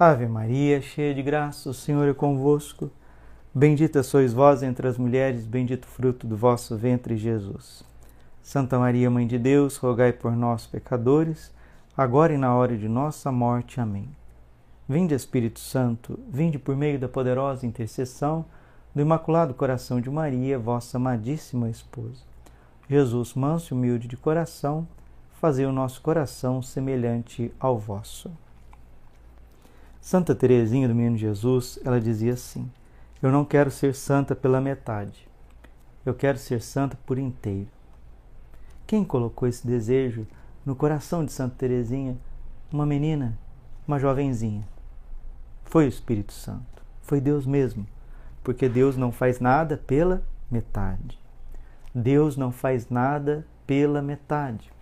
Ave 0.00 0.28
Maria, 0.28 0.80
cheia 0.80 1.12
de 1.12 1.20
graça, 1.20 1.70
o 1.70 1.74
Senhor 1.74 2.08
é 2.08 2.14
convosco. 2.14 2.88
Bendita 3.52 4.00
sois 4.04 4.32
vós 4.32 4.62
entre 4.62 4.86
as 4.86 4.96
mulheres, 4.96 5.44
bendito 5.44 5.88
fruto 5.88 6.24
do 6.24 6.36
vosso 6.36 6.76
ventre, 6.76 7.16
Jesus. 7.16 7.82
Santa 8.40 8.78
Maria, 8.78 9.10
Mãe 9.10 9.26
de 9.26 9.36
Deus, 9.40 9.76
rogai 9.76 10.12
por 10.12 10.36
nós, 10.36 10.68
pecadores, 10.68 11.52
agora 11.96 12.32
e 12.32 12.38
na 12.38 12.54
hora 12.54 12.78
de 12.78 12.88
nossa 12.88 13.32
morte. 13.32 13.80
Amém. 13.80 14.08
Vinde, 14.88 15.16
Espírito 15.16 15.58
Santo, 15.58 16.16
vinde 16.30 16.60
por 16.60 16.76
meio 16.76 17.00
da 17.00 17.08
poderosa 17.08 17.66
intercessão 17.66 18.44
do 18.94 19.02
Imaculado 19.02 19.52
Coração 19.52 20.00
de 20.00 20.08
Maria, 20.08 20.60
vossa 20.60 20.96
amadíssima 20.96 21.68
esposa. 21.68 22.22
Jesus, 22.88 23.34
manso 23.34 23.74
e 23.74 23.76
humilde 23.76 24.06
de 24.06 24.16
coração, 24.16 24.86
fazei 25.40 25.66
o 25.66 25.72
nosso 25.72 26.00
coração 26.00 26.62
semelhante 26.62 27.52
ao 27.58 27.76
vosso. 27.76 28.30
Santa 30.00 30.34
Teresinha 30.34 30.88
do 30.88 30.94
Menino 30.94 31.16
Jesus, 31.16 31.78
ela 31.84 32.00
dizia 32.00 32.32
assim: 32.32 32.70
Eu 33.22 33.30
não 33.30 33.44
quero 33.44 33.70
ser 33.70 33.94
santa 33.94 34.34
pela 34.34 34.60
metade. 34.60 35.28
Eu 36.06 36.14
quero 36.14 36.38
ser 36.38 36.62
santa 36.62 36.96
por 37.04 37.18
inteiro. 37.18 37.68
Quem 38.86 39.04
colocou 39.04 39.46
esse 39.46 39.66
desejo 39.66 40.26
no 40.64 40.74
coração 40.74 41.24
de 41.24 41.32
Santa 41.32 41.56
Teresinha? 41.58 42.16
Uma 42.72 42.86
menina, 42.86 43.38
uma 43.86 43.98
jovenzinha. 43.98 44.66
Foi 45.64 45.84
o 45.84 45.88
Espírito 45.88 46.32
Santo, 46.32 46.82
foi 47.02 47.20
Deus 47.20 47.44
mesmo, 47.44 47.86
porque 48.42 48.66
Deus 48.68 48.96
não 48.96 49.12
faz 49.12 49.40
nada 49.40 49.76
pela 49.76 50.22
metade. 50.50 51.18
Deus 51.94 52.36
não 52.36 52.50
faz 52.50 52.88
nada 52.88 53.46
pela 53.66 54.00
metade. 54.00 54.72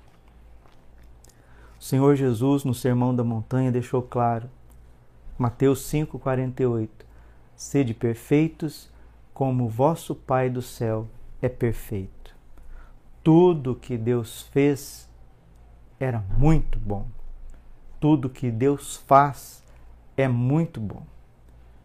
O 1.80 1.82
Senhor 1.82 2.14
Jesus, 2.14 2.62
no 2.62 2.74
Sermão 2.74 3.14
da 3.14 3.24
Montanha, 3.24 3.72
deixou 3.72 4.02
claro 4.02 4.48
Mateus 5.38 5.80
5,48 5.92 6.88
Sede 7.54 7.94
perfeitos, 7.94 8.90
como 9.32 9.68
vosso 9.68 10.14
Pai 10.14 10.50
do 10.50 10.60
céu 10.60 11.08
é 11.40 11.48
perfeito. 11.48 12.34
Tudo 13.22 13.74
que 13.74 13.96
Deus 13.96 14.42
fez 14.52 15.10
era 15.98 16.22
muito 16.38 16.78
bom. 16.78 17.06
Tudo 17.98 18.28
que 18.28 18.50
Deus 18.50 18.96
faz 18.96 19.64
é 20.16 20.28
muito 20.28 20.80
bom. 20.80 21.02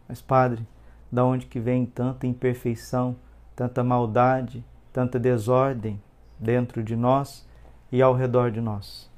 Mas, 0.08 0.22
Padre, 0.22 0.68
da 1.12 1.23
onde 1.23 1.45
que 1.45 1.59
vem 1.59 1.86
tanta 1.86 2.28
imperfeição, 2.28 3.16
tanta 3.56 3.84
maldade, 3.84 4.64
tanta 4.92 5.20
desordem 5.20 6.02
dentro 6.38 6.84
de 6.84 6.95
nós 6.95 7.47
e 7.92 8.02
ao 8.02 8.14
redor 8.14 8.52
de 8.52 8.62
nós? 8.62 9.09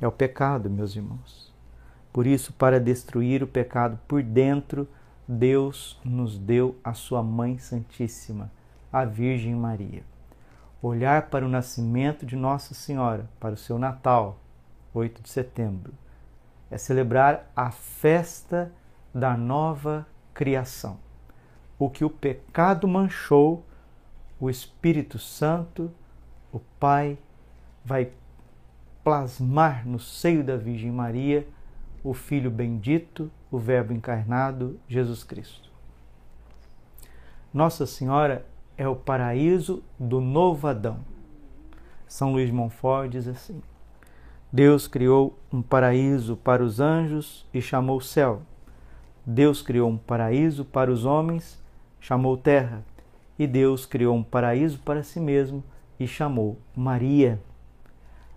É 0.00 0.06
o 0.06 0.12
pecado, 0.12 0.70
meus 0.70 0.96
irmãos. 0.96 1.45
Por 2.16 2.26
isso, 2.26 2.50
para 2.54 2.80
destruir 2.80 3.42
o 3.42 3.46
pecado 3.46 4.00
por 4.08 4.22
dentro, 4.22 4.88
Deus 5.28 6.00
nos 6.02 6.38
deu 6.38 6.74
a 6.82 6.94
sua 6.94 7.22
Mãe 7.22 7.58
Santíssima, 7.58 8.50
a 8.90 9.04
Virgem 9.04 9.54
Maria. 9.54 10.02
Olhar 10.80 11.28
para 11.28 11.44
o 11.44 11.48
nascimento 11.48 12.24
de 12.24 12.34
Nossa 12.34 12.72
Senhora, 12.72 13.28
para 13.38 13.52
o 13.52 13.56
seu 13.58 13.78
Natal, 13.78 14.38
8 14.94 15.20
de 15.20 15.28
setembro, 15.28 15.92
é 16.70 16.78
celebrar 16.78 17.52
a 17.54 17.70
festa 17.70 18.72
da 19.14 19.36
nova 19.36 20.06
criação. 20.32 20.96
O 21.78 21.90
que 21.90 22.02
o 22.02 22.08
pecado 22.08 22.88
manchou, 22.88 23.62
o 24.40 24.48
Espírito 24.48 25.18
Santo, 25.18 25.92
o 26.50 26.60
Pai, 26.80 27.18
vai 27.84 28.10
plasmar 29.04 29.86
no 29.86 29.98
seio 30.00 30.42
da 30.42 30.56
Virgem 30.56 30.90
Maria 30.90 31.46
o 32.08 32.14
Filho 32.14 32.52
bendito, 32.52 33.28
o 33.50 33.58
Verbo 33.58 33.92
encarnado, 33.92 34.78
Jesus 34.86 35.24
Cristo. 35.24 35.68
Nossa 37.52 37.84
Senhora 37.84 38.46
é 38.78 38.86
o 38.86 38.94
paraíso 38.94 39.82
do 39.98 40.20
novo 40.20 40.68
Adão. 40.68 41.00
São 42.06 42.30
Luís 42.30 42.46
de 42.46 42.52
Montfort 42.52 43.10
diz 43.10 43.26
assim: 43.26 43.60
Deus 44.52 44.86
criou 44.86 45.36
um 45.52 45.60
paraíso 45.60 46.36
para 46.36 46.62
os 46.62 46.78
anjos 46.78 47.44
e 47.52 47.60
chamou 47.60 48.00
céu. 48.00 48.42
Deus 49.26 49.60
criou 49.60 49.90
um 49.90 49.98
paraíso 49.98 50.64
para 50.64 50.92
os 50.92 51.04
homens, 51.04 51.60
chamou 51.98 52.36
terra. 52.36 52.84
E 53.36 53.48
Deus 53.48 53.84
criou 53.84 54.14
um 54.14 54.22
paraíso 54.22 54.78
para 54.78 55.02
si 55.02 55.18
mesmo 55.18 55.64
e 55.98 56.06
chamou 56.06 56.56
Maria. 56.72 57.40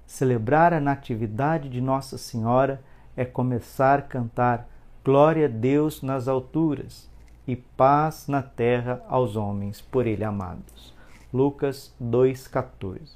Celebrar 0.08 0.74
a 0.74 0.79
natividade 0.79 1.69
de 1.69 1.79
Nossa 1.79 2.18
Senhora 2.18 2.81
é 3.19 3.25
começar 3.25 4.00
a 4.00 4.02
cantar 4.02 4.69
Glória 5.03 5.47
a 5.47 5.50
Deus 5.50 6.02
nas 6.02 6.30
alturas 6.30 7.09
e 7.46 7.53
paz 7.53 8.30
na 8.30 8.41
terra 8.41 9.03
aos 9.09 9.35
homens 9.35 9.81
por 9.81 10.07
ele 10.07 10.24
amados. 10.24 10.96
Lucas 11.34 11.94
2,14 12.02 13.12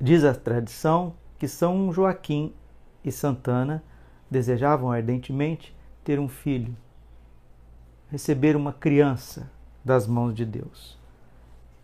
Diz 0.00 0.24
a 0.24 0.34
tradição 0.34 1.12
que 1.38 1.46
São 1.46 1.92
Joaquim 1.92 2.54
e 3.04 3.12
Santana 3.12 3.84
desejavam 4.30 4.90
ardentemente 4.90 5.76
ter 6.02 6.18
um 6.18 6.28
filho, 6.28 6.74
receber 8.10 8.56
uma 8.56 8.72
criança 8.72 9.50
das 9.84 10.06
mãos 10.06 10.34
de 10.34 10.46
Deus. 10.46 10.98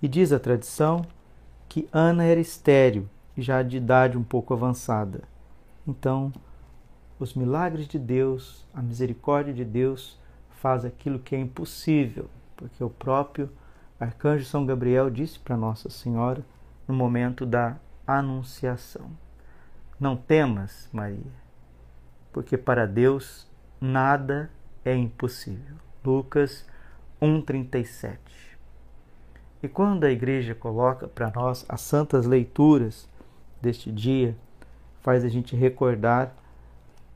E 0.01 0.09
diz 0.09 0.33
a 0.33 0.41
tradição 0.41 1.05
que 1.69 1.87
Ana 1.93 2.25
era 2.25 2.41
estéril, 2.41 3.07
já 3.37 3.63
de 3.63 3.77
idade 3.77 4.17
um 4.17 4.25
pouco 4.25 4.55
avançada. 4.55 5.29
Então, 5.87 6.33
os 7.19 7.35
milagres 7.35 7.87
de 7.87 7.99
Deus, 7.99 8.67
a 8.73 8.81
misericórdia 8.81 9.53
de 9.53 9.65
Deus 9.65 10.19
faz 10.61 10.85
aquilo 10.85 11.19
que 11.19 11.35
é 11.35 11.39
impossível, 11.39 12.29
porque 12.57 12.83
o 12.83 12.91
próprio 12.91 13.51
arcanjo 13.99 14.45
São 14.45 14.65
Gabriel 14.65 15.11
disse 15.11 15.39
para 15.39 15.57
Nossa 15.57 15.91
Senhora 15.91 16.45
no 16.87 16.95
momento 16.95 17.45
da 17.45 17.77
anunciação: 18.07 19.11
Não 19.99 20.17
temas, 20.17 20.89
Maria, 20.93 21.33
porque 22.33 22.57
para 22.57 22.87
Deus 22.87 23.47
nada 23.81 24.51
é 24.85 24.95
impossível. 24.95 25.77
Lucas 26.05 26.67
1:37. 27.21 28.19
E 29.63 29.69
quando 29.69 30.05
a 30.05 30.11
igreja 30.11 30.55
coloca 30.55 31.07
para 31.07 31.31
nós 31.31 31.67
as 31.69 31.83
santas 31.83 32.25
leituras 32.25 33.09
deste 33.61 33.93
dia, 33.93 34.35
faz 35.01 35.25
a 35.25 35.29
gente 35.29 35.57
recordar 35.57 36.35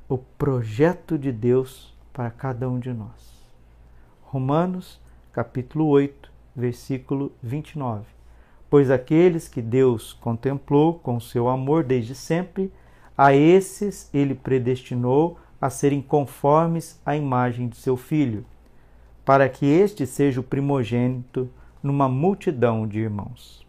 o 0.09 0.19
projeto 0.19 1.19
de 1.19 1.31
Deus 1.33 1.95
para 2.13 2.31
cada 2.31 2.69
um 2.69 2.79
de 2.79 2.93
nós. 2.93 3.45
Romanos, 4.23 5.01
capítulo 5.33 5.87
8, 5.89 6.31
versículo 6.55 7.33
29. 7.43 8.05
Pois 8.69 8.91
aqueles 8.91 9.49
que 9.49 9.63
Deus 9.63 10.13
contemplou 10.13 10.95
com 10.95 11.21
seu 11.21 11.49
amor 11.49 11.85
desde 11.85 12.15
sempre, 12.15 12.73
a 13.17 13.33
esses 13.33 14.11
ele 14.13 14.35
predestinou 14.35 15.39
a 15.61 15.71
serem 15.71 16.03
conformes 16.03 17.01
à 17.07 17.17
imagem 17.17 17.69
de 17.69 17.77
seu 17.77 17.97
filho, 17.97 18.45
para 19.25 19.49
que 19.49 19.65
este 19.67 20.07
seja 20.07 20.41
o 20.41 20.45
primogênito 20.45 21.49
numa 21.83 22.09
multidão 22.09 22.87
de 22.87 23.01
irmãos. 23.01 23.65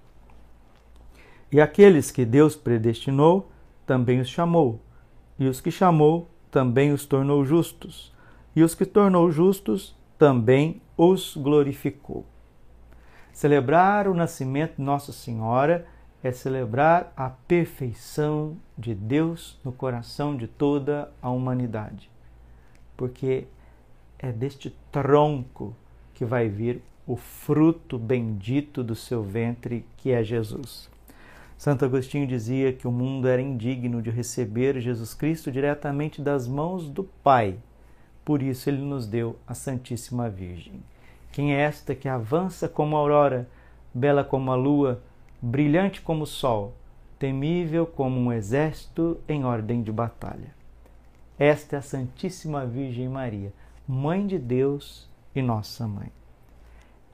E 1.51 1.61
aqueles 1.61 2.11
que 2.11 2.25
Deus 2.25 2.55
predestinou, 2.55 3.49
também 3.85 4.19
os 4.19 4.29
chamou, 4.29 4.81
e 5.37 5.47
os 5.47 5.61
que 5.61 5.71
chamou, 5.71 6.29
também 6.49 6.91
os 6.91 7.05
tornou 7.05 7.45
justos, 7.45 8.13
e 8.55 8.63
os 8.63 8.73
que 8.73 8.85
tornou 8.85 9.31
justos, 9.31 9.95
também 10.17 10.81
os 10.97 11.35
glorificou. 11.35 12.25
Celebrar 13.33 14.07
o 14.07 14.13
nascimento 14.13 14.77
de 14.77 14.81
Nossa 14.81 15.11
Senhora 15.11 15.85
é 16.23 16.31
celebrar 16.31 17.13
a 17.15 17.29
perfeição 17.29 18.57
de 18.77 18.95
Deus 18.95 19.59
no 19.63 19.71
coração 19.71 20.35
de 20.35 20.47
toda 20.47 21.11
a 21.21 21.29
humanidade, 21.29 22.09
porque 22.95 23.45
é 24.17 24.31
deste 24.31 24.75
tronco 24.91 25.75
que 26.13 26.23
vai 26.23 26.47
vir 26.47 26.81
o 27.05 27.15
fruto 27.15 27.99
bendito 27.99 28.83
do 28.83 28.95
seu 28.95 29.21
ventre, 29.21 29.85
que 29.97 30.11
é 30.11 30.23
Jesus. 30.23 30.89
Santo 31.57 31.85
Agostinho 31.85 32.27
dizia 32.27 32.73
que 32.73 32.87
o 32.87 32.91
mundo 32.91 33.27
era 33.27 33.41
indigno 33.41 34.01
de 34.01 34.09
receber 34.09 34.79
Jesus 34.81 35.13
Cristo 35.13 35.51
diretamente 35.51 36.21
das 36.21 36.47
mãos 36.47 36.89
do 36.89 37.03
Pai. 37.03 37.57
Por 38.25 38.41
isso 38.41 38.69
ele 38.69 38.81
nos 38.81 39.07
deu 39.07 39.37
a 39.47 39.53
Santíssima 39.53 40.29
Virgem. 40.29 40.83
Quem 41.31 41.55
é 41.55 41.61
esta 41.61 41.95
que 41.95 42.09
avança 42.09 42.67
como 42.67 42.95
a 42.95 42.99
aurora, 42.99 43.47
bela 43.93 44.23
como 44.23 44.51
a 44.51 44.55
lua, 44.55 45.01
brilhante 45.41 46.01
como 46.01 46.23
o 46.23 46.27
sol, 46.27 46.73
temível 47.17 47.85
como 47.85 48.19
um 48.19 48.33
exército 48.33 49.17
em 49.27 49.45
ordem 49.45 49.81
de 49.81 49.91
batalha? 49.91 50.53
Esta 51.39 51.77
é 51.77 51.79
a 51.79 51.81
Santíssima 51.81 52.65
Virgem 52.65 53.07
Maria, 53.09 53.53
Mãe 53.87 54.25
de 54.25 54.39
Deus 54.39 55.09
e 55.35 55.41
nossa 55.41 55.87
mãe. 55.87 56.11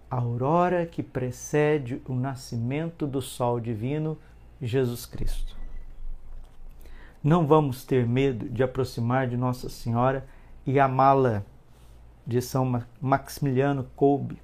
A 0.09 0.17
aurora 0.17 0.85
que 0.85 1.03
precede 1.03 2.01
o 2.07 2.13
nascimento 2.13 3.05
do 3.05 3.21
sol 3.21 3.59
divino 3.59 4.17
Jesus 4.61 5.05
Cristo. 5.05 5.55
Não 7.23 7.45
vamos 7.45 7.83
ter 7.83 8.05
medo 8.05 8.49
de 8.49 8.63
aproximar 8.63 9.27
de 9.27 9.37
Nossa 9.37 9.69
Senhora 9.69 10.25
e 10.65 10.79
amá-la, 10.79 11.43
de 12.25 12.41
São 12.41 12.83
Maximiliano 12.99 13.87
Kolbe. 13.95 14.41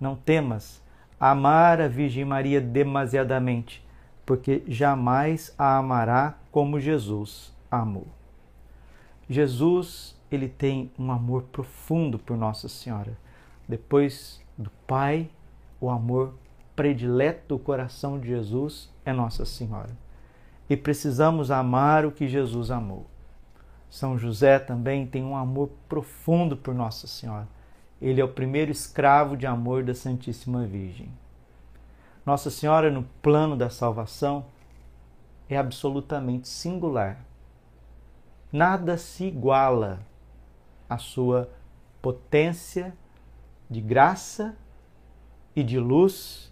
Não 0.00 0.14
temas 0.14 0.82
amar 1.18 1.80
a 1.80 1.88
Virgem 1.88 2.24
Maria 2.24 2.60
demasiadamente, 2.60 3.84
porque 4.24 4.62
jamais 4.68 5.54
a 5.58 5.78
amará 5.78 6.38
como 6.52 6.80
Jesus 6.80 7.52
amou. 7.70 8.06
Jesus, 9.28 10.16
ele 10.30 10.48
tem 10.48 10.90
um 10.98 11.10
amor 11.10 11.42
profundo 11.52 12.18
por 12.18 12.36
Nossa 12.36 12.68
Senhora. 12.68 13.16
Depois 13.68 14.40
do 14.56 14.70
Pai, 14.86 15.28
o 15.80 15.90
amor 15.90 16.34
predileto 16.78 17.56
do 17.56 17.58
coração 17.58 18.20
de 18.20 18.28
Jesus 18.28 18.88
é 19.04 19.12
Nossa 19.12 19.44
Senhora. 19.44 19.90
E 20.70 20.76
precisamos 20.76 21.50
amar 21.50 22.06
o 22.06 22.12
que 22.12 22.28
Jesus 22.28 22.70
amou. 22.70 23.04
São 23.90 24.16
José 24.16 24.60
também 24.60 25.04
tem 25.04 25.24
um 25.24 25.36
amor 25.36 25.70
profundo 25.88 26.56
por 26.56 26.72
Nossa 26.72 27.08
Senhora. 27.08 27.48
Ele 28.00 28.20
é 28.20 28.24
o 28.24 28.32
primeiro 28.32 28.70
escravo 28.70 29.36
de 29.36 29.44
amor 29.44 29.82
da 29.82 29.92
Santíssima 29.92 30.64
Virgem. 30.66 31.10
Nossa 32.24 32.48
Senhora, 32.48 32.92
no 32.92 33.02
plano 33.20 33.56
da 33.56 33.68
salvação, 33.68 34.46
é 35.48 35.56
absolutamente 35.56 36.46
singular. 36.46 37.18
Nada 38.52 38.96
se 38.96 39.24
iguala 39.24 39.98
à 40.88 40.96
sua 40.96 41.50
potência 42.00 42.96
de 43.68 43.80
graça 43.80 44.56
e 45.56 45.64
de 45.64 45.80
luz 45.80 46.47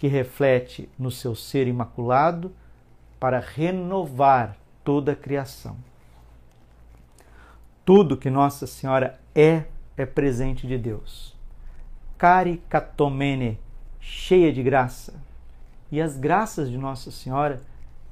que 0.00 0.08
reflete 0.08 0.88
no 0.98 1.10
seu 1.10 1.34
ser 1.34 1.68
imaculado 1.68 2.50
para 3.20 3.38
renovar 3.38 4.56
toda 4.82 5.12
a 5.12 5.14
criação. 5.14 5.76
Tudo 7.84 8.16
que 8.16 8.30
Nossa 8.30 8.66
Senhora 8.66 9.20
é, 9.34 9.64
é 9.98 10.06
presente 10.06 10.66
de 10.66 10.78
Deus. 10.78 11.36
Caricatomene, 12.16 13.58
cheia 14.00 14.50
de 14.50 14.62
graça. 14.62 15.12
E 15.92 16.00
as 16.00 16.16
graças 16.16 16.70
de 16.70 16.78
Nossa 16.78 17.10
Senhora, 17.10 17.60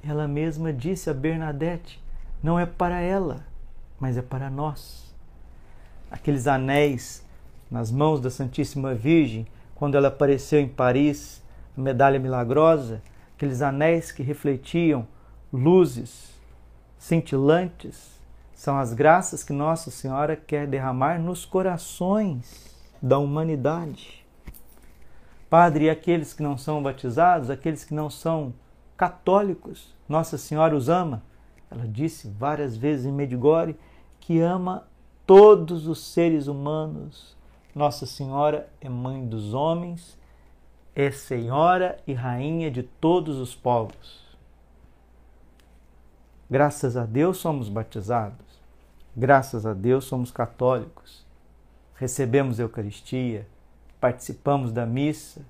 ela 0.06 0.28
mesma 0.28 0.74
disse 0.74 1.08
a 1.08 1.14
Bernadette, 1.14 2.04
não 2.42 2.60
é 2.60 2.66
para 2.66 3.00
ela, 3.00 3.46
mas 3.98 4.18
é 4.18 4.22
para 4.22 4.50
nós. 4.50 5.10
Aqueles 6.10 6.46
anéis 6.46 7.24
nas 7.70 7.90
mãos 7.90 8.20
da 8.20 8.28
Santíssima 8.28 8.94
Virgem, 8.94 9.46
quando 9.74 9.96
ela 9.96 10.08
apareceu 10.08 10.60
em 10.60 10.68
Paris, 10.68 11.42
medalha 11.80 12.18
milagrosa, 12.18 13.02
aqueles 13.36 13.62
anéis 13.62 14.10
que 14.10 14.22
refletiam 14.22 15.06
luzes 15.52 16.32
cintilantes, 16.98 18.18
são 18.52 18.76
as 18.76 18.92
graças 18.92 19.44
que 19.44 19.52
Nossa 19.52 19.90
Senhora 19.90 20.34
quer 20.34 20.66
derramar 20.66 21.20
nos 21.20 21.44
corações 21.44 22.76
da 23.00 23.16
humanidade. 23.18 24.26
Padre, 25.48 25.84
e 25.84 25.90
aqueles 25.90 26.34
que 26.34 26.42
não 26.42 26.58
são 26.58 26.82
batizados, 26.82 27.50
aqueles 27.50 27.84
que 27.84 27.94
não 27.94 28.10
são 28.10 28.52
católicos, 28.96 29.94
Nossa 30.08 30.36
Senhora 30.36 30.76
os 30.76 30.88
ama. 30.88 31.22
Ela 31.70 31.86
disse 31.86 32.28
várias 32.28 32.76
vezes 32.76 33.06
em 33.06 33.12
Medjugorje 33.12 33.76
que 34.18 34.40
ama 34.40 34.88
todos 35.24 35.86
os 35.86 36.04
seres 36.12 36.48
humanos. 36.48 37.36
Nossa 37.74 38.06
Senhora 38.06 38.68
é 38.80 38.88
mãe 38.88 39.24
dos 39.24 39.54
homens 39.54 40.18
é 41.00 41.12
Senhora 41.12 41.96
e 42.08 42.12
Rainha 42.12 42.72
de 42.72 42.82
todos 42.82 43.36
os 43.36 43.54
povos. 43.54 44.26
Graças 46.50 46.96
a 46.96 47.06
Deus 47.06 47.36
somos 47.36 47.68
batizados, 47.68 48.44
graças 49.16 49.64
a 49.64 49.72
Deus 49.74 50.06
somos 50.06 50.32
católicos, 50.32 51.24
recebemos 51.94 52.58
a 52.58 52.64
Eucaristia, 52.64 53.46
participamos 54.00 54.72
da 54.72 54.84
missa, 54.84 55.42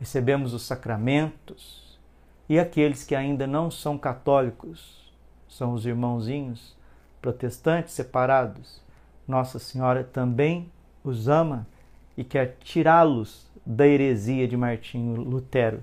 recebemos 0.00 0.54
os 0.54 0.62
sacramentos, 0.62 2.00
e 2.48 2.58
aqueles 2.58 3.04
que 3.04 3.14
ainda 3.14 3.46
não 3.46 3.70
são 3.70 3.98
católicos, 3.98 5.12
são 5.46 5.74
os 5.74 5.84
irmãozinhos 5.84 6.74
protestantes 7.20 7.92
separados, 7.92 8.80
Nossa 9.28 9.58
Senhora 9.58 10.02
também 10.02 10.72
os 11.04 11.28
ama 11.28 11.66
e 12.16 12.24
quer 12.24 12.56
tirá-los 12.60 13.45
da 13.66 13.84
heresia 13.84 14.46
de 14.46 14.56
Martinho 14.56 15.20
Lutero. 15.20 15.82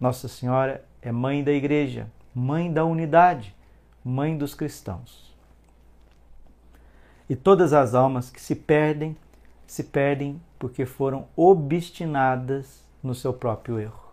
Nossa 0.00 0.26
Senhora 0.26 0.84
é 1.00 1.12
mãe 1.12 1.44
da 1.44 1.52
igreja, 1.52 2.10
mãe 2.34 2.72
da 2.72 2.84
unidade, 2.84 3.54
mãe 4.04 4.36
dos 4.36 4.52
cristãos. 4.52 5.32
E 7.30 7.36
todas 7.36 7.72
as 7.72 7.94
almas 7.94 8.28
que 8.30 8.40
se 8.40 8.56
perdem, 8.56 9.16
se 9.64 9.84
perdem 9.84 10.42
porque 10.58 10.84
foram 10.84 11.28
obstinadas 11.36 12.84
no 13.00 13.14
seu 13.14 13.32
próprio 13.32 13.78
erro. 13.78 14.12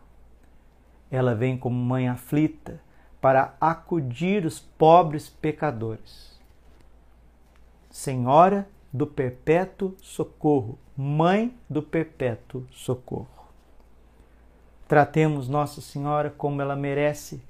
Ela 1.09 1.33
vem 1.33 1.57
como 1.57 1.75
mãe 1.75 2.07
aflita 2.07 2.79
para 3.19 3.55
acudir 3.59 4.45
os 4.45 4.59
pobres 4.59 5.27
pecadores. 5.27 6.39
Senhora 7.89 8.67
do 8.93 9.07
perpétuo 9.07 9.95
socorro, 10.01 10.77
Mãe 11.03 11.51
do 11.67 11.81
perpétuo 11.81 12.63
socorro. 12.71 13.27
Tratemos 14.87 15.49
Nossa 15.49 15.81
Senhora 15.81 16.29
como 16.29 16.61
ela 16.61 16.75
merece, 16.75 17.41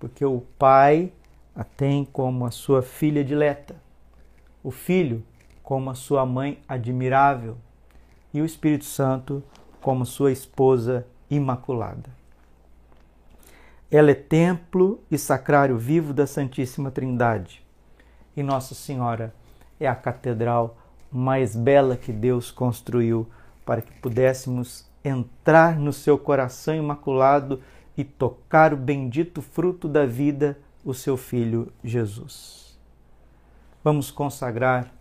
porque 0.00 0.24
o 0.24 0.40
Pai 0.58 1.12
a 1.54 1.62
tem 1.62 2.02
como 2.06 2.46
a 2.46 2.50
sua 2.50 2.80
filha 2.80 3.22
dileta, 3.22 3.76
o 4.62 4.70
Filho 4.70 5.22
como 5.62 5.90
a 5.90 5.94
sua 5.94 6.24
mãe 6.24 6.58
admirável 6.66 7.58
e 8.32 8.40
o 8.40 8.46
Espírito 8.46 8.86
Santo 8.86 9.44
como 9.82 10.06
sua 10.06 10.32
esposa 10.32 11.06
imaculada. 11.28 12.08
Ela 13.90 14.12
é 14.12 14.14
templo 14.14 14.98
e 15.10 15.18
sacrário 15.18 15.76
vivo 15.76 16.14
da 16.14 16.26
Santíssima 16.26 16.90
Trindade 16.90 17.62
e 18.34 18.42
Nossa 18.42 18.74
Senhora 18.74 19.34
é 19.78 19.86
a 19.86 19.94
catedral 19.94 20.78
mais 21.14 21.54
bela 21.54 21.96
que 21.96 22.12
Deus 22.12 22.50
construiu 22.50 23.28
para 23.64 23.80
que 23.80 23.92
pudéssemos 24.00 24.84
entrar 25.04 25.78
no 25.78 25.92
seu 25.92 26.18
coração 26.18 26.74
imaculado 26.74 27.60
e 27.96 28.02
tocar 28.02 28.74
o 28.74 28.76
bendito 28.76 29.40
fruto 29.40 29.88
da 29.88 30.04
vida, 30.04 30.58
o 30.84 30.92
seu 30.92 31.16
Filho 31.16 31.72
Jesus. 31.84 32.76
Vamos 33.84 34.10
consagrar 34.10 34.92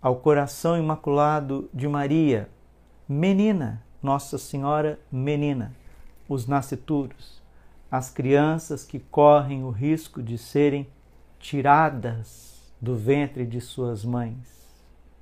ao 0.00 0.16
coração 0.16 0.78
imaculado 0.78 1.68
de 1.74 1.88
Maria, 1.88 2.48
menina, 3.08 3.82
Nossa 4.00 4.38
Senhora 4.38 5.00
menina, 5.10 5.74
os 6.28 6.46
nascituros, 6.46 7.42
as 7.90 8.08
crianças 8.08 8.84
que 8.84 9.00
correm 9.00 9.64
o 9.64 9.70
risco 9.70 10.22
de 10.22 10.38
serem 10.38 10.86
tiradas 11.40 12.72
do 12.80 12.94
ventre 12.94 13.44
de 13.44 13.60
suas 13.60 14.04
mães 14.04 14.59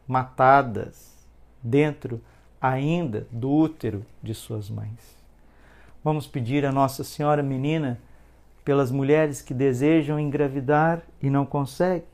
matadas 0.09 1.15
dentro 1.63 2.21
ainda 2.61 3.27
do 3.31 3.51
útero 3.51 4.05
de 4.23 4.35
suas 4.35 4.71
mães. 4.71 5.17
Vamos 6.03 6.27
pedir 6.27 6.65
a 6.65 6.73
Nossa 6.73 7.05
Senhora 7.05 7.43
Menina 7.43 8.01
pelas 8.65 8.91
mulheres 8.91 9.43
que 9.43 9.53
desejam 9.53 10.19
engravidar 10.19 11.03
e 11.23 11.29
não 11.29 11.45
conseguem. 11.45 12.09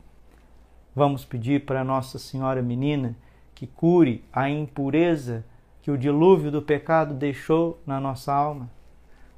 Vamos 0.95 1.25
pedir 1.25 1.65
para 1.65 1.85
Nossa 1.85 2.19
Senhora 2.19 2.61
Menina 2.61 3.17
que 3.55 3.67
cure 3.67 4.25
a 4.33 4.51
impureza 4.51 5.45
que 5.83 5.91
o 5.91 5.99
dilúvio 5.99 6.51
do 6.51 6.63
pecado 6.63 7.15
deixou 7.15 7.81
na 7.87 8.01
nossa 8.01 8.33
alma. 8.33 8.71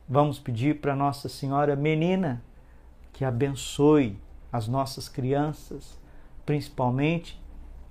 Vamos 0.09 0.39
pedir 0.39 0.81
para 0.81 0.97
Nossa 0.97 1.29
Senhora 1.29 1.77
Menina 1.77 2.43
que 3.13 3.25
abençoe 3.25 4.17
as 4.53 4.69
nossas 4.69 5.09
crianças, 5.09 5.99
principalmente 6.45 7.41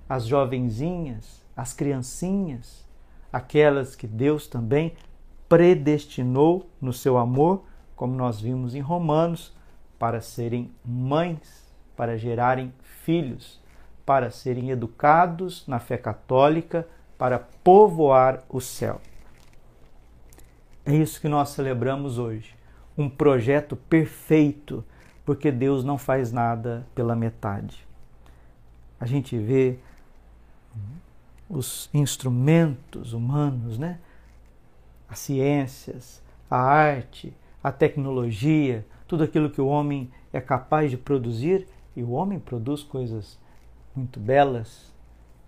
as 0.08 0.26
jovenzinhas, 0.26 1.44
as 1.56 1.72
criancinhas, 1.72 2.86
aquelas 3.32 3.96
que 3.96 4.06
Deus 4.06 4.46
também 4.46 4.94
predestinou 5.48 6.68
no 6.80 6.92
seu 6.92 7.16
amor, 7.16 7.64
como 7.94 8.14
nós 8.14 8.40
vimos 8.40 8.74
em 8.74 8.80
Romanos, 8.80 9.54
para 9.98 10.20
serem 10.20 10.70
mães, 10.84 11.66
para 11.96 12.18
gerarem 12.18 12.72
filhos, 12.82 13.60
para 14.04 14.30
serem 14.30 14.70
educados 14.70 15.66
na 15.66 15.78
fé 15.78 15.96
católica, 15.96 16.86
para 17.18 17.38
povoar 17.38 18.42
o 18.48 18.60
céu. 18.60 19.00
É 20.84 20.94
isso 20.94 21.20
que 21.20 21.28
nós 21.28 21.48
celebramos 21.48 22.18
hoje. 22.18 22.54
Um 22.96 23.08
projeto 23.08 23.74
perfeito, 23.74 24.84
porque 25.24 25.50
Deus 25.50 25.82
não 25.82 25.98
faz 25.98 26.30
nada 26.30 26.86
pela 26.94 27.16
metade. 27.16 27.86
A 29.00 29.06
gente 29.06 29.36
vê 29.36 29.78
os 31.48 31.88
instrumentos 31.94 33.12
humanos, 33.12 33.78
né? 33.78 33.98
as 35.08 35.18
ciências, 35.18 36.22
a 36.50 36.56
arte, 36.56 37.32
a 37.62 37.70
tecnologia, 37.70 38.84
tudo 39.06 39.24
aquilo 39.24 39.50
que 39.50 39.60
o 39.60 39.66
homem 39.66 40.10
é 40.32 40.40
capaz 40.40 40.90
de 40.90 40.96
produzir, 40.96 41.66
e 41.94 42.02
o 42.02 42.10
homem 42.10 42.38
produz 42.38 42.82
coisas 42.82 43.38
muito 43.94 44.20
belas, 44.20 44.92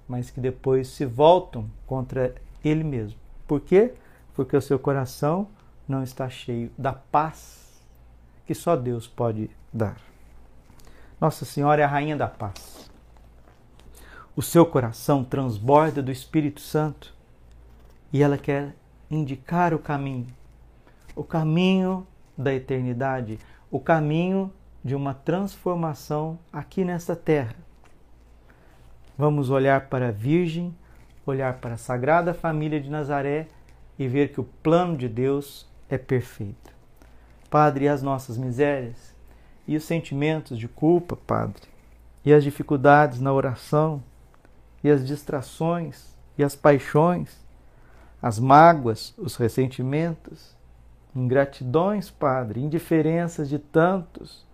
mas 0.08 0.30
que 0.30 0.40
depois 0.40 0.88
se 0.88 1.04
voltam 1.04 1.68
contra 1.87 2.35
ele 2.64 2.82
mesmo. 2.82 3.18
Por 3.47 3.61
quê? 3.61 3.92
Porque 4.35 4.56
o 4.56 4.62
seu 4.62 4.78
coração 4.78 5.49
não 5.87 6.02
está 6.02 6.28
cheio 6.28 6.70
da 6.78 6.92
paz 6.92 7.82
que 8.47 8.54
só 8.54 8.75
Deus 8.75 9.06
pode 9.06 9.50
dar. 9.70 9.99
Nossa 11.20 11.44
Senhora 11.44 11.82
é 11.82 11.85
a 11.85 11.88
rainha 11.88 12.16
da 12.16 12.28
paz. 12.28 12.90
O 14.38 14.42
seu 14.42 14.64
coração 14.64 15.25
transborda 15.25 16.00
do 16.00 16.12
Espírito 16.12 16.61
Santo 16.61 17.12
e 18.12 18.23
ela 18.23 18.38
quer 18.38 18.73
indicar 19.11 19.75
o 19.75 19.80
caminho, 19.80 20.28
o 21.16 21.25
caminho 21.25 22.07
da 22.37 22.54
eternidade, 22.54 23.40
o 23.68 23.80
caminho 23.80 24.52
de 24.85 24.95
uma 24.95 25.12
transformação 25.12 26.38
aqui 26.52 26.85
nesta 26.85 27.16
terra. 27.16 27.57
Vamos 29.18 29.50
olhar 29.50 29.88
para 29.88 30.11
a 30.11 30.12
Virgem, 30.12 30.73
olhar 31.26 31.54
para 31.54 31.75
a 31.75 31.76
Sagrada 31.76 32.33
Família 32.33 32.80
de 32.80 32.88
Nazaré 32.88 33.49
e 33.99 34.07
ver 34.07 34.30
que 34.30 34.40
o 34.40 34.49
plano 34.62 34.97
de 34.97 35.09
Deus 35.09 35.66
é 35.88 35.99
perfeito. 35.99 36.73
Padre, 37.50 37.88
as 37.88 38.04
nossas 38.04 38.38
misérias 38.38 39.12
e 39.66 39.76
os 39.76 39.83
sentimentos 39.83 40.57
de 40.57 40.68
culpa, 40.68 41.16
Padre, 41.16 41.62
e 42.25 42.33
as 42.33 42.45
dificuldades 42.45 43.18
na 43.18 43.33
oração, 43.33 44.00
e 44.82 44.90
as 44.90 45.06
distrações 45.06 46.16
e 46.37 46.44
as 46.44 46.54
paixões, 46.54 47.44
as 48.23 48.38
mágoas, 48.38 49.12
os 49.18 49.37
ressentimentos, 49.37 50.56
ingratidões, 51.14 52.11
Padre, 52.11 52.61
indiferenças 52.61 53.49
de 53.49 53.58
tantos. 53.58 54.47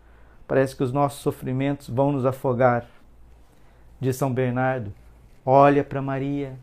Parece 0.48 0.74
que 0.74 0.82
os 0.82 0.92
nossos 0.92 1.20
sofrimentos 1.20 1.88
vão 1.88 2.12
nos 2.12 2.24
afogar. 2.24 2.86
De 4.00 4.12
São 4.12 4.32
Bernardo, 4.32 4.92
olha 5.44 5.84
para 5.84 6.02
Maria, 6.02 6.58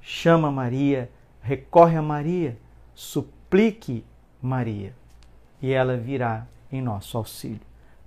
chama 0.00 0.50
Maria, 0.50 1.10
recorre 1.40 1.96
a 1.96 2.02
Maria, 2.02 2.58
suplique 2.94 4.04
Maria, 4.42 4.94
e 5.62 5.72
ela 5.72 5.96
virá 5.96 6.46
em 6.70 6.82
nosso 6.82 7.16
auxílio, 7.16 7.60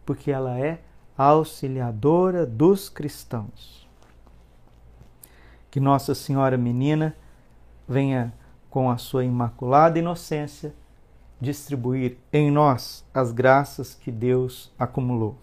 porque 0.05 0.31
ela 0.31 0.59
é 0.59 0.79
auxiliadora 1.17 2.45
dos 2.45 2.89
cristãos. 2.89 3.82
Que 5.73 5.79
Nossa 5.79 6.13
Senhora 6.13 6.55
Menina 6.55 7.15
venha 7.89 8.31
com 8.69 8.91
a 8.91 8.97
sua 8.97 9.25
imaculada 9.25 9.97
inocência 9.97 10.71
distribuir 11.41 12.15
em 12.31 12.51
nós 12.51 13.03
as 13.11 13.31
graças 13.31 13.95
que 13.95 14.11
Deus 14.11 14.71
acumulou. 14.77 15.35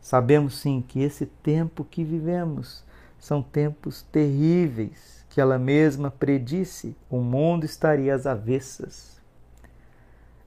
Sabemos 0.00 0.58
sim 0.58 0.82
que 0.82 1.00
esse 1.00 1.26
tempo 1.26 1.84
que 1.84 2.02
vivemos 2.02 2.84
são 3.20 3.40
tempos 3.40 4.02
terríveis, 4.02 5.24
que 5.28 5.40
ela 5.40 5.60
mesma 5.60 6.10
predisse, 6.10 6.96
o 7.08 7.18
mundo 7.18 7.64
estaria 7.64 8.12
às 8.12 8.26
avessas. 8.26 9.22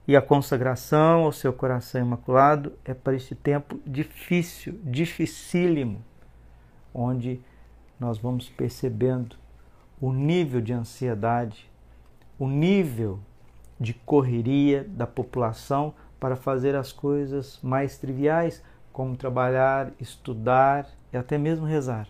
E 0.06 0.14
a 0.14 0.22
consagração 0.22 1.24
ao 1.24 1.32
seu 1.32 1.54
coração 1.54 2.02
imaculado 2.02 2.74
é 2.84 2.94
para 2.94 3.16
este 3.16 3.34
tempo 3.34 3.80
difícil, 3.88 4.78
dificílimo, 4.84 6.04
onde 6.94 7.40
nós 8.00 8.18
vamos 8.18 8.50
percebendo 8.50 9.36
o 10.00 10.12
nível 10.12 10.60
de 10.60 10.74
ansiedade, 10.74 11.70
o 12.38 12.48
nível 12.48 13.20
de 13.80 13.94
correria 13.94 14.84
da 14.84 15.08
população 15.08 15.94
para 16.20 16.36
fazer 16.36 16.76
as 16.76 16.92
coisas 16.92 17.60
mais 17.62 17.98
triviais, 17.98 18.64
como 18.92 19.16
trabalhar, 19.16 19.92
estudar 20.00 20.88
e 21.12 21.18
até 21.18 21.38
mesmo 21.38 21.66
rezar. 21.66 22.08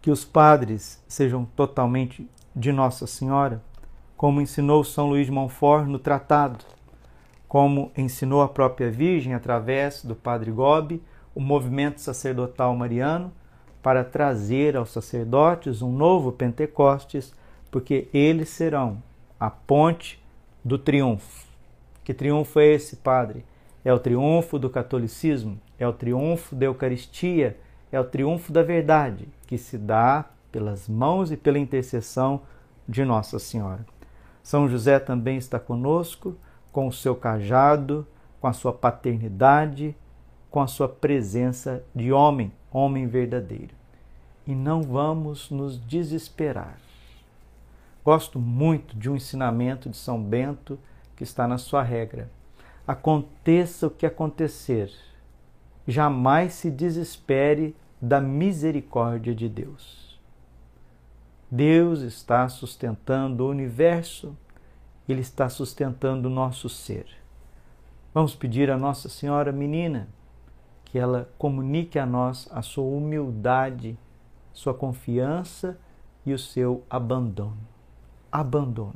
Que 0.00 0.10
os 0.10 0.24
padres 0.24 1.02
sejam 1.08 1.44
totalmente 1.44 2.28
de 2.54 2.72
Nossa 2.72 3.06
Senhora, 3.06 3.62
como 4.16 4.40
ensinou 4.40 4.82
São 4.82 5.08
Luís 5.08 5.26
de 5.26 5.32
Montfort 5.32 5.86
no 5.86 5.98
tratado, 5.98 6.64
como 7.48 7.92
ensinou 7.96 8.42
a 8.42 8.48
própria 8.48 8.90
Virgem 8.90 9.34
através 9.34 10.04
do 10.04 10.14
Padre 10.14 10.50
Gobi, 10.50 11.02
o 11.34 11.40
movimento 11.40 12.00
sacerdotal 12.00 12.74
mariano 12.74 13.32
para 13.86 14.02
trazer 14.02 14.76
aos 14.76 14.90
sacerdotes 14.90 15.80
um 15.80 15.92
novo 15.92 16.32
Pentecostes, 16.32 17.32
porque 17.70 18.08
eles 18.12 18.48
serão 18.48 19.00
a 19.38 19.48
ponte 19.48 20.20
do 20.64 20.76
triunfo. 20.76 21.46
Que 22.02 22.12
triunfo 22.12 22.58
é 22.58 22.66
esse, 22.66 22.96
Padre? 22.96 23.44
É 23.84 23.94
o 23.94 24.00
triunfo 24.00 24.58
do 24.58 24.68
catolicismo, 24.68 25.60
é 25.78 25.86
o 25.86 25.92
triunfo 25.92 26.56
da 26.56 26.66
Eucaristia, 26.66 27.56
é 27.92 28.00
o 28.00 28.04
triunfo 28.04 28.50
da 28.50 28.60
verdade, 28.60 29.28
que 29.46 29.56
se 29.56 29.78
dá 29.78 30.24
pelas 30.50 30.88
mãos 30.88 31.30
e 31.30 31.36
pela 31.36 31.56
intercessão 31.56 32.40
de 32.88 33.04
Nossa 33.04 33.38
Senhora. 33.38 33.86
São 34.42 34.68
José 34.68 34.98
também 34.98 35.36
está 35.36 35.60
conosco, 35.60 36.36
com 36.72 36.88
o 36.88 36.92
seu 36.92 37.14
cajado, 37.14 38.04
com 38.40 38.48
a 38.48 38.52
sua 38.52 38.72
paternidade, 38.72 39.94
com 40.50 40.60
a 40.60 40.66
sua 40.66 40.88
presença 40.88 41.84
de 41.94 42.12
homem, 42.12 42.50
homem 42.72 43.06
verdadeiro. 43.06 43.75
E 44.46 44.54
não 44.54 44.82
vamos 44.82 45.50
nos 45.50 45.78
desesperar. 45.78 46.78
Gosto 48.04 48.38
muito 48.38 48.96
de 48.96 49.10
um 49.10 49.16
ensinamento 49.16 49.90
de 49.90 49.96
São 49.96 50.22
Bento 50.22 50.78
que 51.16 51.24
está 51.24 51.48
na 51.48 51.58
sua 51.58 51.82
regra. 51.82 52.30
Aconteça 52.86 53.88
o 53.88 53.90
que 53.90 54.06
acontecer, 54.06 54.92
jamais 55.88 56.52
se 56.52 56.70
desespere 56.70 57.74
da 58.00 58.20
misericórdia 58.20 59.34
de 59.34 59.48
Deus. 59.48 60.20
Deus 61.50 62.00
está 62.00 62.48
sustentando 62.48 63.44
o 63.44 63.50
universo, 63.50 64.36
Ele 65.08 65.20
está 65.20 65.48
sustentando 65.48 66.28
o 66.28 66.32
nosso 66.32 66.68
ser. 66.68 67.06
Vamos 68.12 68.34
pedir 68.34 68.70
a 68.70 68.76
Nossa 68.76 69.08
Senhora 69.08 69.52
Menina 69.52 70.08
que 70.84 70.98
ela 70.98 71.28
comunique 71.36 71.98
a 71.98 72.06
nós 72.06 72.48
a 72.52 72.62
sua 72.62 72.84
humildade, 72.84 73.98
sua 74.56 74.72
confiança 74.72 75.78
e 76.24 76.32
o 76.32 76.38
seu 76.38 76.82
abandono. 76.88 77.58
Abandono. 78.32 78.94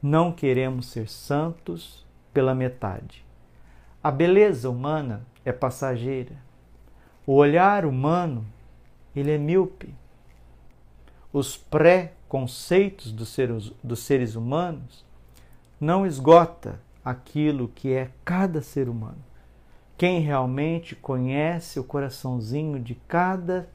Não 0.00 0.30
queremos 0.30 0.86
ser 0.86 1.08
santos 1.08 2.06
pela 2.32 2.54
metade. 2.54 3.26
A 4.00 4.12
beleza 4.12 4.70
humana 4.70 5.26
é 5.44 5.50
passageira. 5.50 6.36
O 7.26 7.34
olhar 7.34 7.84
humano, 7.84 8.46
ele 9.16 9.32
é 9.32 9.38
míope. 9.38 9.92
Os 11.32 11.56
pré-conceitos 11.56 13.10
dos 13.10 13.30
seres, 13.30 13.72
dos 13.82 13.98
seres 13.98 14.36
humanos 14.36 15.04
não 15.80 16.06
esgota 16.06 16.80
aquilo 17.04 17.66
que 17.66 17.92
é 17.92 18.12
cada 18.24 18.62
ser 18.62 18.88
humano. 18.88 19.24
Quem 19.98 20.20
realmente 20.20 20.94
conhece 20.94 21.80
o 21.80 21.84
coraçãozinho 21.84 22.78
de 22.78 22.94
cada, 22.94 23.68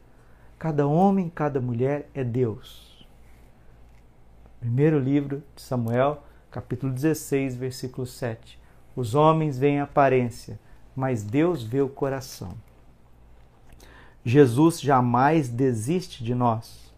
cada 0.59 0.85
homem, 0.85 1.29
cada 1.29 1.61
mulher 1.61 2.09
é 2.13 2.21
Deus. 2.21 3.07
Primeiro 4.59 4.99
livro 4.99 5.41
de 5.55 5.61
Samuel, 5.61 6.21
capítulo 6.51 6.91
16, 6.91 7.55
versículo 7.55 8.05
7. 8.05 8.59
Os 8.93 9.15
homens 9.15 9.57
veem 9.57 9.79
a 9.79 9.85
aparência, 9.85 10.59
mas 10.93 11.23
Deus 11.23 11.63
vê 11.63 11.79
o 11.79 11.87
coração. 11.87 12.57
Jesus 14.25 14.81
jamais 14.81 15.47
desiste 15.47 16.21
de 16.25 16.35
nós. 16.35 16.93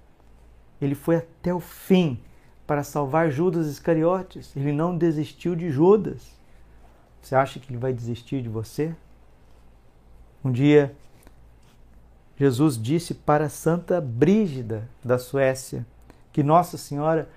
Ele 0.81 0.95
foi 0.95 1.17
até 1.17 1.53
o 1.53 1.59
fim 1.59 2.19
para 2.65 2.83
salvar 2.83 3.29
Judas 3.29 3.67
Iscariotes. 3.67 4.55
Ele 4.55 4.71
não 4.71 4.97
desistiu 4.97 5.55
de 5.55 5.69
Judas. 5.69 6.35
Você 7.21 7.35
acha 7.35 7.59
que 7.59 7.71
ele 7.71 7.77
vai 7.77 7.93
desistir 7.93 8.41
de 8.41 8.49
você? 8.49 8.95
Um 10.43 10.51
dia, 10.51 10.95
Jesus 12.41 12.75
disse 12.75 13.13
para 13.13 13.49
Santa 13.49 14.01
Brígida 14.01 14.89
da 15.05 15.19
Suécia 15.19 15.85
que 16.33 16.41
Nossa 16.41 16.75
Senhora 16.75 17.29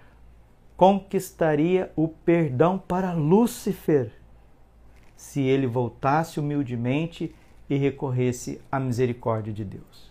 conquistaria 0.78 1.92
o 1.94 2.08
perdão 2.08 2.78
para 2.78 3.12
Lúcifer 3.12 4.12
se 5.14 5.42
ele 5.42 5.66
voltasse 5.66 6.40
humildemente 6.40 7.34
e 7.68 7.76
recorresse 7.76 8.62
à 8.72 8.80
misericórdia 8.80 9.52
de 9.52 9.62
Deus. 9.62 10.10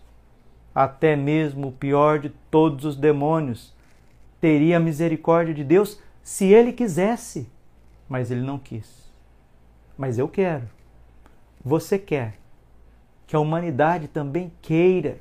Até 0.75 1.15
mesmo 1.15 1.69
o 1.69 1.71
pior 1.71 2.19
de 2.19 2.29
todos 2.51 2.85
os 2.85 2.95
demônios 2.95 3.73
teria 4.39 4.77
a 4.77 4.79
misericórdia 4.79 5.55
de 5.55 5.63
Deus 5.63 6.00
se 6.21 6.45
ele 6.45 6.71
quisesse, 6.71 7.50
mas 8.07 8.29
ele 8.29 8.41
não 8.41 8.59
quis. 8.59 9.12
Mas 9.97 10.19
eu 10.19 10.27
quero. 10.27 10.69
Você 11.65 11.97
quer 11.97 12.42
que 13.27 13.36
a 13.36 13.39
humanidade 13.39 14.08
também 14.08 14.51
queira, 14.62 15.18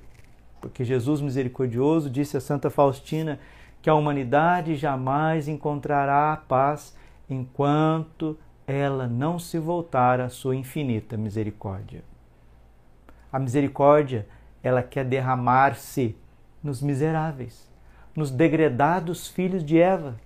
porque 0.61 0.85
Jesus 0.85 1.21
misericordioso 1.21 2.11
disse 2.11 2.37
a 2.37 2.41
Santa 2.41 2.71
Faustina 2.71 3.39
que 3.81 3.91
a 3.91 3.95
humanidade 3.95 4.77
jamais 4.77 5.49
encontrará 5.49 6.33
a 6.33 6.37
paz 6.37 6.97
enquanto 7.29 8.39
ela 8.67 9.09
não 9.09 9.39
se 9.39 9.59
voltar 9.59 10.21
à 10.21 10.29
sua 10.29 10.55
infinita 10.55 11.17
misericórdia. 11.17 12.05
A 13.33 13.39
misericórdia, 13.39 14.27
ela 14.63 14.83
quer 14.83 15.05
derramar-se 15.05 16.17
nos 16.63 16.81
miseráveis, 16.81 17.69
nos 18.15 18.31
degredados 18.31 19.27
filhos 19.27 19.65
de 19.65 19.81
Eva. 19.81 20.17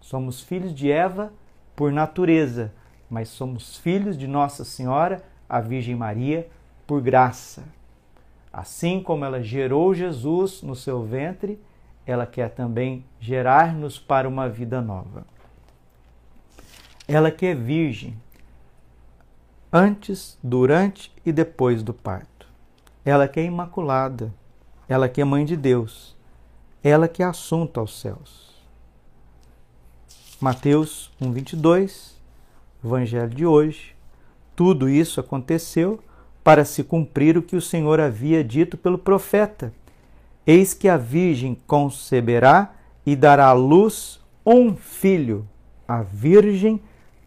Somos 0.00 0.42
filhos 0.42 0.74
de 0.74 0.90
Eva 0.90 1.32
por 1.74 1.92
natureza, 1.92 2.72
mas 3.08 3.28
somos 3.28 3.78
filhos 3.78 4.18
de 4.18 4.26
Nossa 4.26 4.64
Senhora, 4.64 5.22
a 5.48 5.60
Virgem 5.60 5.94
Maria, 5.94 6.48
por 6.86 7.00
graça. 7.00 7.64
Assim 8.52 9.02
como 9.02 9.24
ela 9.24 9.42
gerou 9.42 9.94
Jesus 9.94 10.62
no 10.62 10.74
seu 10.74 11.02
ventre, 11.02 11.60
ela 12.06 12.26
quer 12.26 12.50
também 12.50 13.04
gerar-nos 13.20 13.98
para 13.98 14.28
uma 14.28 14.48
vida 14.48 14.80
nova. 14.80 15.26
Ela 17.06 17.30
que 17.30 17.46
é 17.46 17.54
virgem 17.54 18.16
antes, 19.72 20.38
durante 20.42 21.12
e 21.24 21.32
depois 21.32 21.82
do 21.82 21.92
parto. 21.92 22.46
Ela 23.04 23.28
que 23.28 23.40
é 23.40 23.44
imaculada, 23.44 24.32
ela 24.88 25.08
que 25.08 25.20
é 25.20 25.24
mãe 25.24 25.44
de 25.44 25.56
Deus, 25.56 26.16
ela 26.82 27.08
que 27.08 27.22
é 27.22 27.26
assunto 27.26 27.78
aos 27.78 28.00
céus. 28.00 28.48
Mateus 30.40 31.10
1:22, 31.20 32.16
Evangelho 32.84 33.30
de 33.30 33.44
hoje. 33.44 33.97
Tudo 34.58 34.88
isso 34.88 35.20
aconteceu 35.20 36.00
para 36.42 36.64
se 36.64 36.82
cumprir 36.82 37.38
o 37.38 37.42
que 37.42 37.54
o 37.54 37.62
Senhor 37.62 38.00
havia 38.00 38.42
dito 38.42 38.76
pelo 38.76 38.98
profeta. 38.98 39.72
Eis 40.44 40.74
que 40.74 40.88
a 40.88 40.96
virgem 40.96 41.56
conceberá 41.64 42.74
e 43.06 43.14
dará 43.14 43.46
à 43.46 43.52
luz 43.52 44.20
um 44.44 44.74
filho. 44.74 45.46
A 45.86 46.02
virgem 46.02 46.80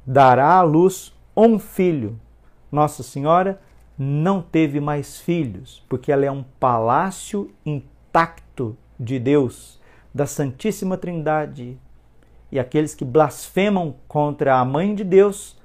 dará 0.06 0.56
à 0.56 0.62
luz 0.62 1.14
um 1.34 1.58
filho. 1.58 2.20
Nossa 2.70 3.02
Senhora 3.02 3.62
não 3.98 4.42
teve 4.42 4.82
mais 4.82 5.22
filhos, 5.22 5.86
porque 5.88 6.12
ela 6.12 6.26
é 6.26 6.32
um 6.32 6.44
palácio 6.60 7.50
intacto 7.66 8.76
de 9.00 9.18
Deus, 9.18 9.80
da 10.14 10.26
Santíssima 10.26 10.98
Trindade. 10.98 11.78
E 12.52 12.60
aqueles 12.60 12.94
que 12.94 13.06
blasfemam 13.06 13.96
contra 14.06 14.60
a 14.60 14.66
Mãe 14.66 14.94
de 14.94 15.06
Deus, 15.06 15.61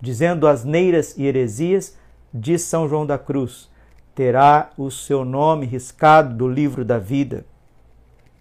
dizendo 0.00 0.46
asneiras 0.46 1.16
e 1.16 1.24
heresias, 1.24 1.96
diz 2.32 2.62
São 2.62 2.88
João 2.88 3.06
da 3.06 3.18
Cruz, 3.18 3.70
terá 4.14 4.70
o 4.76 4.90
seu 4.90 5.24
nome 5.24 5.66
riscado 5.66 6.34
do 6.34 6.48
livro 6.48 6.84
da 6.84 6.98
vida. 6.98 7.44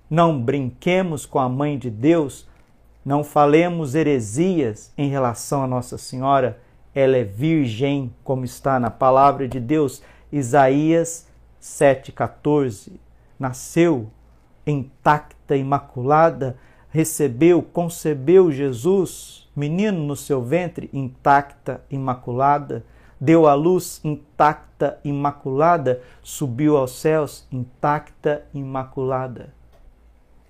Não 0.10 0.40
brinquemos 0.40 1.26
com 1.26 1.40
a 1.40 1.50
Mãe 1.50 1.78
de 1.78 1.90
Deus, 1.90 2.48
não 3.04 3.24
falemos 3.24 3.96
heresias 3.96 4.92
em 4.98 5.10
relação 5.10 5.64
a 5.64 5.68
Nossa 5.68 5.98
Senhora, 5.98 6.60
ela 6.94 7.18
é 7.18 7.24
virgem, 7.24 8.14
como 8.24 8.46
está 8.46 8.80
na 8.80 8.90
palavra 8.90 9.48
de 9.48 9.60
Deus, 9.60 10.02
Isaías 10.32 11.28
7,14. 11.62 12.94
Nasceu 13.38 14.10
intacta, 14.66 15.56
imaculada, 15.56 16.58
recebeu, 16.90 17.62
concebeu 17.62 18.52
Jesus, 18.52 19.45
menino 19.56 20.00
no 20.00 20.16
seu 20.16 20.42
ventre, 20.42 20.90
intacta, 20.92 21.84
imaculada 21.90 22.84
deu 23.20 23.48
à 23.48 23.54
luz 23.54 24.02
intacta, 24.04 25.00
imaculada, 25.04 26.02
subiu 26.22 26.78
aos 26.78 26.92
céus 26.92 27.48
intacta, 27.52 28.46
imaculada. 28.54 29.54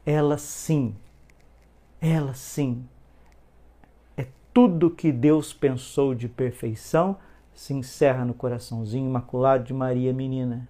Ela 0.06 0.38
sim, 0.38 0.96
ela 2.02 2.34
sim, 2.34 2.88
é 4.18 4.28
tudo 4.54 4.90
que 4.90 5.12
Deus 5.12 5.54
pensou 5.54 6.14
de 6.14 6.28
perfeição 6.28 7.18
se 7.54 7.74
encerra 7.74 8.26
no 8.26 8.34
coraçãozinho 8.34 9.08
imaculado 9.08 9.64
de 9.64 9.74
Maria 9.74 10.14
Menina. 10.14 10.68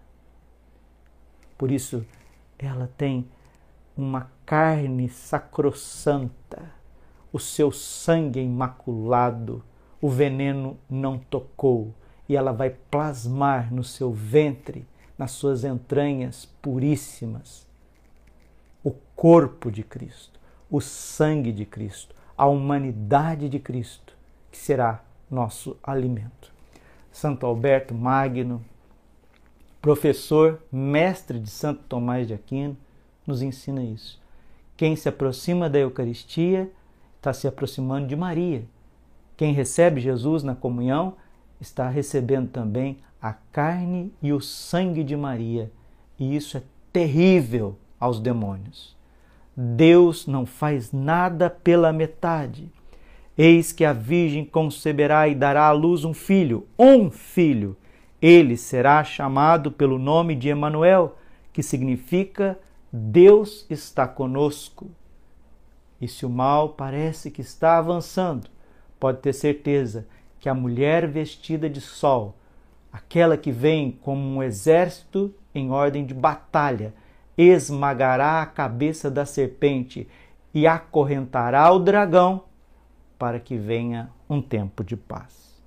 Por 1.57 1.71
isso, 1.71 2.05
ela 2.59 2.89
tem 2.97 3.27
uma 3.97 4.29
carne 4.45 5.09
sacrossanta, 5.09 6.71
o 7.35 7.39
seu 7.39 7.69
sangue 7.69 8.39
imaculado 8.39 9.61
o 9.99 10.07
veneno 10.07 10.77
não 10.89 11.19
tocou 11.19 11.93
e 12.29 12.35
ela 12.37 12.53
vai 12.53 12.69
plasmar 12.69 13.73
no 13.73 13.83
seu 13.83 14.09
ventre, 14.09 14.87
nas 15.17 15.31
suas 15.31 15.65
entranhas 15.65 16.45
puríssimas, 16.61 17.67
o 18.81 18.91
corpo 19.17 19.69
de 19.69 19.83
Cristo, 19.83 20.39
o 20.71 20.79
sangue 20.79 21.51
de 21.51 21.65
Cristo, 21.65 22.15
a 22.37 22.45
humanidade 22.45 23.49
de 23.49 23.59
Cristo, 23.59 24.15
que 24.49 24.57
será 24.57 25.03
nosso 25.29 25.75
alimento. 25.83 26.53
Santo 27.11 27.45
Alberto 27.45 27.93
Magno, 27.93 28.63
professor, 29.81 30.63
mestre 30.71 31.37
de 31.37 31.49
Santo 31.49 31.83
Tomás 31.89 32.29
de 32.29 32.33
Aquino, 32.33 32.77
nos 33.27 33.41
ensina 33.41 33.83
isso. 33.83 34.23
Quem 34.77 34.95
se 34.95 35.09
aproxima 35.09 35.69
da 35.69 35.79
Eucaristia 35.79 36.71
está 37.25 37.33
se 37.33 37.47
aproximando 37.47 38.07
de 38.07 38.15
Maria 38.15 38.65
quem 39.37 39.53
recebe 39.53 39.99
Jesus 39.99 40.43
na 40.43 40.55
comunhão 40.55 41.15
está 41.59 41.89
recebendo 41.89 42.49
também 42.49 42.97
a 43.21 43.33
carne 43.33 44.13
e 44.21 44.31
o 44.31 44.39
sangue 44.39 45.03
de 45.03 45.15
Maria, 45.15 45.71
e 46.17 46.35
isso 46.35 46.57
é 46.57 46.63
terrível 46.93 47.77
aos 47.99 48.19
demônios. 48.19 48.95
Deus 49.55 50.27
não 50.27 50.45
faz 50.45 50.91
nada 50.91 51.49
pela 51.49 51.91
metade. 51.91 52.71
Eis 53.37 53.71
que 53.71 53.83
a 53.83 53.91
Virgem 53.91 54.45
conceberá 54.45 55.27
e 55.27 55.35
dará 55.35 55.65
à 55.67 55.71
luz 55.71 56.05
um 56.05 56.13
filho, 56.13 56.67
um 56.77 57.09
filho. 57.09 57.75
Ele 58.21 58.55
será 58.55 59.03
chamado 59.03 59.71
pelo 59.71 59.97
nome 59.97 60.35
de 60.35 60.49
Emanuel, 60.49 61.17
que 61.51 61.63
significa 61.63 62.57
Deus 62.91 63.65
está 63.69 64.07
conosco. 64.07 64.89
E 65.99 66.07
se 66.07 66.25
o 66.25 66.29
mal 66.29 66.69
parece 66.69 67.31
que 67.31 67.41
está 67.41 67.77
avançando, 67.77 68.49
pode 68.99 69.19
ter 69.19 69.33
certeza 69.33 70.07
que 70.39 70.49
a 70.49 70.53
mulher 70.53 71.07
vestida 71.07 71.69
de 71.69 71.81
sol, 71.81 72.35
aquela 72.91 73.37
que 73.37 73.51
vem 73.51 73.91
como 73.91 74.21
um 74.21 74.43
exército 74.43 75.33
em 75.53 75.71
ordem 75.71 76.05
de 76.05 76.13
batalha, 76.13 76.93
esmagará 77.37 78.41
a 78.41 78.45
cabeça 78.45 79.09
da 79.09 79.25
serpente 79.25 80.07
e 80.53 80.65
acorrentará 80.65 81.71
o 81.71 81.79
dragão 81.79 82.43
para 83.17 83.39
que 83.39 83.57
venha 83.57 84.09
um 84.29 84.41
tempo 84.41 84.83
de 84.83 84.95
paz. 84.95 85.61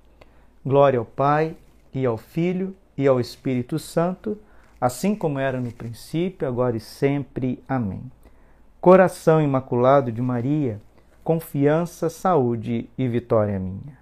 Glória 0.65 0.99
ao 0.99 1.05
Pai 1.05 1.55
e 1.93 2.05
ao 2.05 2.17
Filho 2.17 2.75
e 2.97 3.07
ao 3.07 3.19
Espírito 3.19 3.79
Santo, 3.79 4.37
assim 4.79 5.15
como 5.15 5.39
era 5.39 5.59
no 5.59 5.71
princípio, 5.71 6.47
agora 6.47 6.77
e 6.77 6.79
sempre. 6.79 7.63
Amém. 7.67 8.03
Coração 8.81 9.41
Imaculado 9.41 10.09
de 10.09 10.21
Maria, 10.21 10.79
confiança, 11.21 12.09
saúde 12.09 12.89
e 12.97 13.09
vitória 13.09 13.59
minha. 13.59 13.98